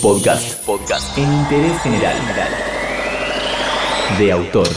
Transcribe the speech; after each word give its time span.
Podcast. 0.00 0.64
Podcast. 0.64 1.18
En 1.18 1.32
interés 1.32 1.80
general. 1.82 2.16
De 4.18 4.32
autor. 4.32 4.68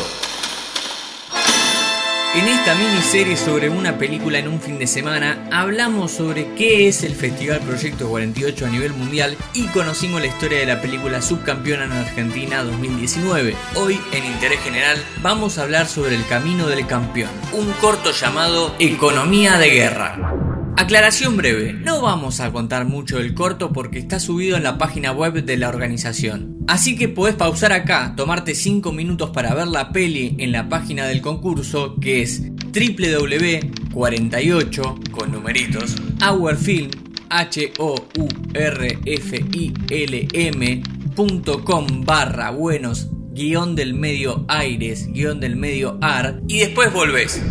En 2.36 2.48
esta 2.48 2.76
miniserie 2.76 3.38
sobre 3.38 3.70
una 3.70 3.98
película 3.98 4.40
en 4.40 4.48
un 4.48 4.60
fin 4.60 4.78
de 4.78 4.88
semana, 4.88 5.48
hablamos 5.52 6.12
sobre 6.12 6.54
qué 6.56 6.88
es 6.88 7.04
el 7.04 7.16
Festival 7.16 7.60
Proyecto 7.60 8.10
48 8.10 8.66
a 8.66 8.70
nivel 8.70 8.94
mundial 8.94 9.38
y 9.54 9.68
conocimos 9.68 10.22
la 10.22 10.28
historia 10.28 10.60
de 10.60 10.66
la 10.66 10.82
película 10.82 11.22
subcampeona 11.22 11.86
en 11.86 11.92
Argentina 11.94 12.64
2019. 12.64 13.56
Hoy, 13.76 14.00
en 14.12 14.26
Interés 14.26 14.60
General, 14.60 14.98
vamos 15.22 15.58
a 15.58 15.64
hablar 15.64 15.88
sobre 15.88 16.16
el 16.16 16.26
camino 16.28 16.68
del 16.68 16.86
campeón, 16.86 17.32
un 17.54 17.72
corto 17.74 18.12
llamado 18.12 18.76
Economía 18.80 19.58
de 19.58 19.70
Guerra. 19.70 20.45
Aclaración 20.78 21.38
breve, 21.38 21.72
no 21.72 22.02
vamos 22.02 22.42
a 22.42 22.52
contar 22.52 22.84
mucho 22.84 23.18
del 23.18 23.34
corto 23.34 23.72
porque 23.72 23.98
está 23.98 24.20
subido 24.20 24.58
en 24.58 24.64
la 24.64 24.78
página 24.78 25.14
web 25.14 25.46
de 25.46 25.56
la 25.56 25.70
organización. 25.70 26.58
Así 26.68 26.98
que 26.98 27.08
podés 27.08 27.36
pausar 27.36 27.72
acá, 27.72 28.14
tomarte 28.18 28.56
5 28.56 28.92
minutos 28.92 29.30
para 29.30 29.56
ver 29.56 29.68
la 29.68 29.94
peli 29.94 30.36
en 30.38 30.52
la 30.52 30.68
página 30.68 31.06
del 31.06 31.22
concurso 31.22 31.96
que 32.02 32.22
es 32.22 32.42
www.48 32.74 35.12
con 35.12 35.32
numeritos 35.32 35.96
hourfilm 36.22 36.92
h 37.30 37.72
o 37.80 37.96
u 38.18 38.28
r 38.54 39.00
f 39.06 39.46
i 39.54 39.74
l 39.90 40.28
m.com 40.34 41.88
barra 42.04 42.50
buenos 42.52 43.08
guion 43.32 43.76
del 43.76 43.94
medio 43.94 44.44
aires 44.50 45.08
guion 45.08 45.40
del 45.40 45.56
medio 45.56 45.98
ar 46.02 46.42
y 46.48 46.60
después 46.60 46.92
volvés. 46.92 47.42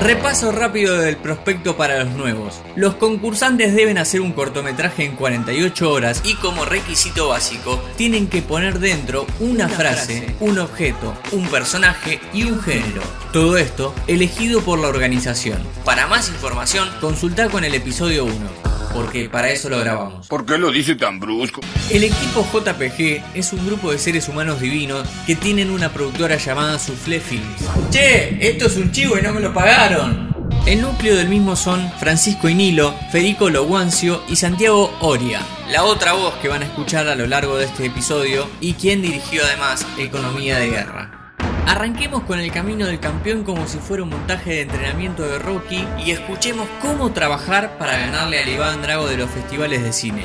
Repaso 0.00 0.50
rápido 0.52 0.98
del 0.98 1.16
prospecto 1.16 1.76
para 1.76 2.04
los 2.04 2.14
nuevos. 2.14 2.60
Los 2.76 2.94
concursantes 2.96 3.74
deben 3.74 3.98
hacer 3.98 4.20
un 4.20 4.32
cortometraje 4.32 5.04
en 5.04 5.16
48 5.16 5.90
horas 5.90 6.22
y 6.24 6.34
como 6.34 6.64
requisito 6.64 7.28
básico 7.28 7.82
tienen 7.96 8.28
que 8.28 8.42
poner 8.42 8.78
dentro 8.78 9.26
una 9.40 9.68
frase, 9.68 10.34
un 10.40 10.58
objeto, 10.58 11.14
un 11.30 11.46
personaje 11.48 12.20
y 12.32 12.44
un 12.44 12.60
género. 12.60 13.02
Todo 13.32 13.56
esto 13.56 13.94
elegido 14.06 14.60
por 14.62 14.78
la 14.78 14.88
organización. 14.88 15.62
Para 15.84 16.06
más 16.06 16.28
información, 16.28 16.88
consulta 17.00 17.48
con 17.48 17.64
el 17.64 17.74
episodio 17.74 18.24
1 18.24 18.71
porque 18.94 19.28
para 19.28 19.50
eso 19.50 19.68
lo 19.68 19.78
grabamos. 19.78 20.26
¿Por 20.28 20.46
qué 20.46 20.58
lo 20.58 20.70
dice 20.70 20.94
tan 20.94 21.20
brusco? 21.20 21.60
El 21.90 22.04
equipo 22.04 22.46
JPG 22.52 23.22
es 23.34 23.52
un 23.52 23.66
grupo 23.66 23.92
de 23.92 23.98
seres 23.98 24.28
humanos 24.28 24.60
divinos 24.60 25.08
que 25.26 25.36
tienen 25.36 25.70
una 25.70 25.92
productora 25.92 26.36
llamada 26.36 26.78
Soufflé 26.78 27.20
Films. 27.20 27.68
Che, 27.90 28.38
esto 28.40 28.66
es 28.66 28.76
un 28.76 28.92
chivo 28.92 29.18
y 29.18 29.22
no 29.22 29.32
me 29.32 29.40
lo 29.40 29.52
pagaron. 29.52 30.32
El 30.66 30.80
núcleo 30.80 31.16
del 31.16 31.28
mismo 31.28 31.56
son 31.56 31.90
Francisco 31.98 32.48
Inilo, 32.48 32.94
Federico 33.10 33.50
Loguancio 33.50 34.22
y 34.28 34.36
Santiago 34.36 34.96
Oria, 35.00 35.40
la 35.70 35.82
otra 35.82 36.12
voz 36.12 36.34
que 36.36 36.46
van 36.48 36.62
a 36.62 36.66
escuchar 36.66 37.08
a 37.08 37.16
lo 37.16 37.26
largo 37.26 37.56
de 37.56 37.64
este 37.64 37.86
episodio 37.86 38.48
y 38.60 38.74
quien 38.74 39.02
dirigió 39.02 39.42
además 39.44 39.84
Economía 39.98 40.58
de 40.58 40.70
Guerra. 40.70 41.21
Arranquemos 41.66 42.24
con 42.24 42.38
el 42.38 42.50
camino 42.50 42.86
del 42.86 43.00
campeón 43.00 43.44
como 43.44 43.66
si 43.66 43.78
fuera 43.78 44.02
un 44.02 44.10
montaje 44.10 44.50
de 44.50 44.60
entrenamiento 44.62 45.22
de 45.22 45.38
Rocky 45.38 45.86
y 46.04 46.10
escuchemos 46.10 46.68
cómo 46.80 47.12
trabajar 47.12 47.78
para 47.78 47.96
ganarle 47.96 48.40
al 48.40 48.48
Iván 48.48 48.82
Drago 48.82 49.06
de 49.06 49.16
los 49.16 49.30
festivales 49.30 49.82
de 49.82 49.92
cine. 49.92 50.22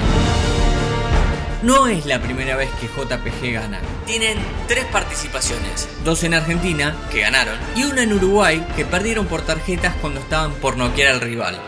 No 1.63 1.87
es 1.87 2.05
la 2.05 2.19
primera 2.19 2.55
vez 2.55 2.69
que 2.79 2.87
JPG 2.87 3.53
gana. 3.53 3.79
Tienen 4.05 4.37
tres 4.67 4.85
participaciones, 4.85 5.89
dos 6.03 6.23
en 6.23 6.33
Argentina, 6.33 6.95
que 7.11 7.21
ganaron, 7.21 7.57
y 7.75 7.83
una 7.83 8.03
en 8.03 8.13
Uruguay, 8.13 8.65
que 8.75 8.85
perdieron 8.85 9.25
por 9.25 9.41
tarjetas 9.41 9.95
cuando 9.99 10.19
estaban 10.19 10.51
por 10.53 10.77
noquear 10.77 11.15
al 11.15 11.21
rival. 11.21 11.59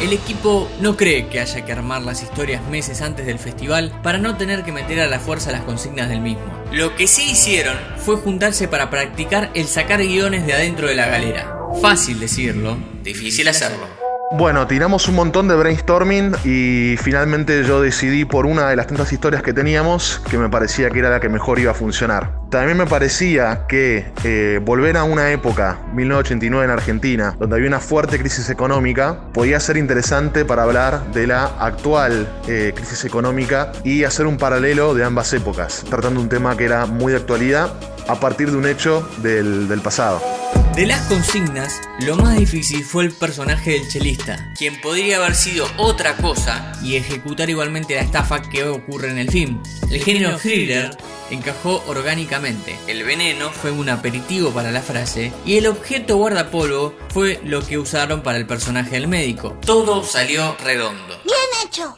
El 0.00 0.12
equipo 0.12 0.70
no 0.80 0.94
cree 0.94 1.28
que 1.28 1.40
haya 1.40 1.64
que 1.64 1.72
armar 1.72 2.02
las 2.02 2.22
historias 2.22 2.62
meses 2.68 3.00
antes 3.00 3.24
del 3.24 3.38
festival 3.38 3.98
para 4.02 4.18
no 4.18 4.36
tener 4.36 4.62
que 4.62 4.70
meter 4.70 5.00
a 5.00 5.06
la 5.06 5.18
fuerza 5.18 5.52
las 5.52 5.62
consignas 5.62 6.10
del 6.10 6.20
mismo. 6.20 6.44
Lo 6.70 6.94
que 6.96 7.06
sí 7.06 7.30
hicieron 7.30 7.78
fue 7.96 8.16
juntarse 8.16 8.68
para 8.68 8.90
practicar 8.90 9.50
el 9.54 9.66
sacar 9.66 10.02
guiones 10.02 10.44
de 10.44 10.52
adentro 10.52 10.86
de 10.86 10.96
la 10.96 11.06
galera. 11.06 11.56
Fácil 11.80 12.20
decirlo, 12.20 12.76
difícil 13.02 13.48
hacerlo. 13.48 13.95
Bueno, 14.32 14.66
tiramos 14.66 15.06
un 15.06 15.14
montón 15.14 15.46
de 15.46 15.54
brainstorming 15.54 16.34
y 16.44 16.96
finalmente 16.96 17.62
yo 17.62 17.80
decidí 17.80 18.24
por 18.24 18.44
una 18.44 18.68
de 18.68 18.74
las 18.74 18.88
tantas 18.88 19.12
historias 19.12 19.40
que 19.40 19.52
teníamos 19.52 20.20
que 20.28 20.36
me 20.36 20.48
parecía 20.48 20.90
que 20.90 20.98
era 20.98 21.10
la 21.10 21.20
que 21.20 21.28
mejor 21.28 21.60
iba 21.60 21.70
a 21.70 21.74
funcionar. 21.74 22.32
También 22.50 22.76
me 22.76 22.86
parecía 22.86 23.66
que 23.68 24.12
eh, 24.24 24.60
volver 24.64 24.96
a 24.96 25.04
una 25.04 25.30
época, 25.30 25.78
1989 25.94 26.64
en 26.64 26.70
Argentina, 26.72 27.36
donde 27.38 27.54
había 27.54 27.68
una 27.68 27.78
fuerte 27.78 28.18
crisis 28.18 28.50
económica, 28.50 29.30
podía 29.32 29.60
ser 29.60 29.76
interesante 29.76 30.44
para 30.44 30.64
hablar 30.64 31.12
de 31.12 31.28
la 31.28 31.44
actual 31.60 32.28
eh, 32.48 32.72
crisis 32.74 33.04
económica 33.04 33.70
y 33.84 34.02
hacer 34.02 34.26
un 34.26 34.38
paralelo 34.38 34.94
de 34.94 35.04
ambas 35.04 35.32
épocas, 35.34 35.84
tratando 35.88 36.20
un 36.20 36.28
tema 36.28 36.56
que 36.56 36.64
era 36.64 36.86
muy 36.86 37.12
de 37.12 37.18
actualidad 37.18 37.70
a 38.08 38.16
partir 38.16 38.50
de 38.50 38.56
un 38.56 38.66
hecho 38.66 39.08
del, 39.18 39.68
del 39.68 39.80
pasado. 39.82 40.35
De 40.76 40.84
las 40.84 41.06
consignas, 41.06 41.80
lo 42.00 42.16
más 42.16 42.36
difícil 42.36 42.84
fue 42.84 43.04
el 43.04 43.10
personaje 43.10 43.70
del 43.70 43.88
chelista, 43.88 44.52
quien 44.58 44.78
podría 44.82 45.16
haber 45.16 45.34
sido 45.34 45.66
otra 45.78 46.18
cosa 46.18 46.70
y 46.82 46.96
ejecutar 46.96 47.48
igualmente 47.48 47.94
la 47.94 48.02
estafa 48.02 48.42
que 48.42 48.64
ocurre 48.64 49.10
en 49.10 49.16
el 49.16 49.30
film. 49.30 49.62
El 49.90 50.04
género 50.04 50.36
thriller 50.36 50.94
encajó 51.30 51.82
orgánicamente. 51.86 52.78
El 52.88 53.04
veneno 53.04 53.48
fue 53.52 53.70
un 53.70 53.88
aperitivo 53.88 54.50
para 54.50 54.70
la 54.70 54.82
frase 54.82 55.32
y 55.46 55.56
el 55.56 55.66
objeto 55.66 56.18
guardapolvo 56.18 56.94
fue 57.08 57.40
lo 57.42 57.66
que 57.66 57.78
usaron 57.78 58.20
para 58.22 58.36
el 58.36 58.46
personaje 58.46 58.96
del 58.96 59.08
médico. 59.08 59.56
Todo 59.64 60.04
salió 60.04 60.58
redondo. 60.62 61.18
Bien 61.24 61.66
hecho. 61.66 61.96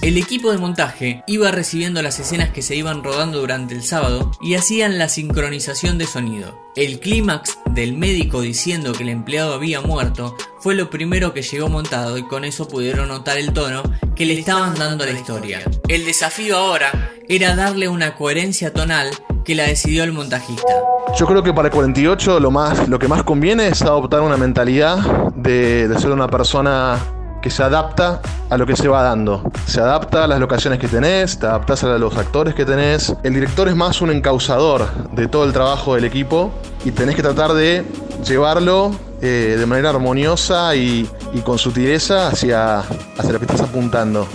El 0.00 0.18
equipo 0.18 0.50
de 0.50 0.58
montaje 0.58 1.24
iba 1.26 1.50
recibiendo 1.50 2.02
las 2.02 2.18
escenas 2.20 2.50
que 2.50 2.60
se 2.60 2.74
iban 2.76 3.04
rodando 3.04 3.40
durante 3.40 3.74
el 3.74 3.82
sábado 3.82 4.32
y 4.42 4.54
hacían 4.54 4.98
la 4.98 5.10
sincronización 5.10 5.96
de 5.98 6.06
sonido. 6.06 6.58
El 6.76 7.00
clímax 7.00 7.58
del 7.74 7.96
médico 7.96 8.40
diciendo 8.40 8.92
que 8.92 9.02
el 9.02 9.08
empleado 9.08 9.54
había 9.54 9.80
muerto 9.80 10.36
fue 10.60 10.74
lo 10.74 10.90
primero 10.90 11.34
que 11.34 11.42
llegó 11.42 11.68
montado 11.68 12.16
y 12.16 12.22
con 12.22 12.44
eso 12.44 12.68
pudieron 12.68 13.08
notar 13.08 13.36
el 13.36 13.52
tono 13.52 13.82
que 14.14 14.26
le 14.26 14.38
estaban 14.38 14.74
dando 14.76 15.02
a 15.04 15.08
la 15.08 15.12
historia. 15.12 15.60
El 15.88 16.06
desafío 16.06 16.56
ahora 16.56 17.12
era 17.28 17.56
darle 17.56 17.88
una 17.88 18.14
coherencia 18.14 18.72
tonal 18.72 19.10
que 19.44 19.54
la 19.54 19.64
decidió 19.64 20.04
el 20.04 20.12
montajista. 20.12 20.72
Yo 21.18 21.26
creo 21.26 21.42
que 21.42 21.52
para 21.52 21.68
el 21.68 21.74
48 21.74 22.40
lo, 22.40 22.50
más, 22.50 22.88
lo 22.88 22.98
que 22.98 23.08
más 23.08 23.24
conviene 23.24 23.68
es 23.68 23.82
adoptar 23.82 24.20
una 24.20 24.36
mentalidad 24.36 24.98
de, 25.34 25.88
de 25.88 25.98
ser 25.98 26.12
una 26.12 26.28
persona 26.28 26.98
que 27.42 27.50
se 27.50 27.62
adapta 27.62 28.22
a 28.48 28.56
lo 28.56 28.66
que 28.66 28.74
se 28.74 28.88
va 28.88 29.02
dando. 29.02 29.42
Se 29.66 29.80
adapta 29.80 30.24
a 30.24 30.26
las 30.26 30.40
locaciones 30.40 30.78
que 30.78 30.88
tenés, 30.88 31.38
te 31.38 31.46
adaptas 31.46 31.84
a 31.84 31.98
los 31.98 32.16
actores 32.16 32.54
que 32.54 32.64
tenés. 32.64 33.14
El 33.22 33.34
director 33.34 33.68
es 33.68 33.76
más 33.76 34.00
un 34.00 34.10
encausador 34.10 35.10
de 35.12 35.28
todo 35.28 35.44
el 35.44 35.52
trabajo 35.52 35.94
del 35.94 36.04
equipo 36.04 36.54
y 36.84 36.90
tenés 36.90 37.16
que 37.16 37.22
tratar 37.22 37.54
de 37.54 37.84
llevarlo 38.26 38.94
eh, 39.22 39.56
de 39.58 39.66
manera 39.66 39.90
armoniosa 39.90 40.74
y, 40.76 41.08
y 41.32 41.40
con 41.40 41.58
sutileza 41.58 42.28
hacia, 42.28 42.80
hacia 42.80 43.32
lo 43.32 43.38
que 43.38 43.46
estás 43.46 43.62
apuntando. 43.62 44.28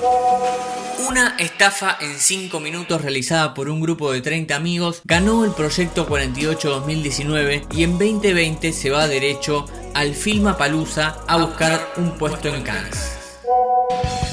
Una 1.07 1.35
estafa 1.39 1.97
en 2.01 2.19
5 2.19 2.59
minutos 2.59 3.01
realizada 3.01 3.53
por 3.53 3.69
un 3.69 3.81
grupo 3.81 4.11
de 4.11 4.21
30 4.21 4.55
amigos 4.55 5.01
ganó 5.05 5.43
el 5.43 5.51
proyecto 5.51 6.05
48 6.07 6.69
2019 6.69 7.65
y 7.71 7.83
en 7.83 7.97
2020 7.97 8.71
se 8.73 8.89
va 8.91 9.07
derecho 9.07 9.65
al 9.95 10.13
Filmapalooza 10.13 11.15
a 11.27 11.37
buscar 11.37 11.93
un 11.97 12.11
puesto 12.11 12.49
en 12.49 12.61
Cannes. 12.61 13.17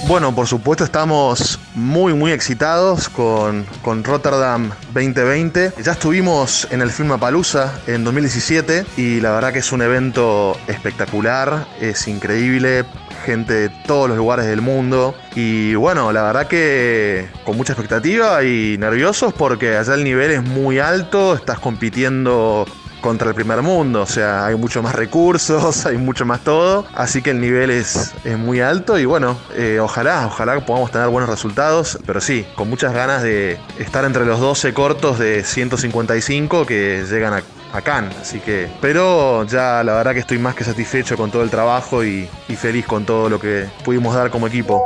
Bueno, 0.08 0.32
por 0.32 0.46
supuesto 0.46 0.84
estamos 0.84 1.58
muy 1.74 2.14
muy 2.14 2.30
excitados 2.30 3.08
con, 3.08 3.66
con 3.82 4.04
Rotterdam 4.04 4.70
2020. 4.94 5.72
Ya 5.82 5.92
estuvimos 5.92 6.68
en 6.70 6.80
el 6.80 6.90
Filmapalooza 6.90 7.80
en 7.88 8.04
2017 8.04 8.86
y 8.96 9.20
la 9.20 9.32
verdad 9.32 9.52
que 9.52 9.58
es 9.58 9.72
un 9.72 9.82
evento 9.82 10.56
espectacular, 10.68 11.66
es 11.80 12.06
increíble, 12.06 12.84
gente 13.24 13.52
de 13.52 13.68
todos 13.68 14.08
los 14.08 14.16
lugares 14.16 14.46
del 14.46 14.60
mundo 14.60 15.16
y 15.34 15.74
bueno, 15.74 16.12
la 16.12 16.22
verdad 16.22 16.46
que 16.46 17.28
con 17.44 17.56
mucha 17.56 17.72
expectativa 17.72 18.44
y 18.44 18.76
nerviosos 18.78 19.34
porque 19.34 19.76
allá 19.76 19.94
el 19.94 20.04
nivel 20.04 20.30
es 20.30 20.42
muy 20.44 20.78
alto, 20.78 21.34
estás 21.34 21.58
compitiendo 21.58 22.64
contra 23.06 23.28
el 23.28 23.36
primer 23.36 23.62
mundo, 23.62 24.02
o 24.02 24.06
sea, 24.06 24.46
hay 24.46 24.56
mucho 24.56 24.82
más 24.82 24.96
recursos, 24.96 25.86
hay 25.86 25.96
mucho 25.96 26.26
más 26.26 26.40
todo, 26.40 26.84
así 26.92 27.22
que 27.22 27.30
el 27.30 27.40
nivel 27.40 27.70
es, 27.70 28.12
es 28.24 28.36
muy 28.36 28.60
alto 28.60 28.98
y 28.98 29.04
bueno, 29.04 29.38
eh, 29.54 29.78
ojalá, 29.80 30.26
ojalá 30.26 30.58
podamos 30.66 30.90
tener 30.90 31.06
buenos 31.06 31.30
resultados, 31.30 32.00
pero 32.04 32.20
sí, 32.20 32.44
con 32.56 32.68
muchas 32.68 32.92
ganas 32.92 33.22
de 33.22 33.60
estar 33.78 34.04
entre 34.04 34.26
los 34.26 34.40
12 34.40 34.74
cortos 34.74 35.20
de 35.20 35.44
155 35.44 36.66
que 36.66 37.04
llegan 37.08 37.34
a, 37.34 37.42
a 37.72 37.80
Cannes, 37.80 38.16
así 38.20 38.40
que, 38.40 38.68
pero 38.80 39.44
ya 39.44 39.84
la 39.84 39.94
verdad 39.94 40.12
que 40.12 40.20
estoy 40.20 40.38
más 40.40 40.56
que 40.56 40.64
satisfecho 40.64 41.16
con 41.16 41.30
todo 41.30 41.44
el 41.44 41.50
trabajo 41.50 42.02
y, 42.02 42.28
y 42.48 42.56
feliz 42.56 42.86
con 42.86 43.06
todo 43.06 43.28
lo 43.28 43.38
que 43.38 43.68
pudimos 43.84 44.16
dar 44.16 44.32
como 44.32 44.48
equipo. 44.48 44.82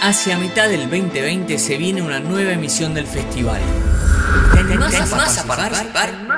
Hacia 0.00 0.38
mitad 0.38 0.68
del 0.68 0.82
2020 0.82 1.58
se 1.58 1.76
viene 1.76 2.02
una 2.02 2.20
nueva 2.20 2.52
emisión 2.52 2.94
del 2.94 3.08
festival. 3.08 3.60
¿Te 4.52 4.60
animás 4.60 4.94